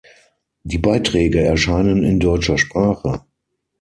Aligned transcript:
Die 0.63 0.79
Beiträge 0.79 1.41
erscheinen 1.43 2.01
in 2.01 2.19
deutscher 2.19 2.57
Sprache. 2.57 3.23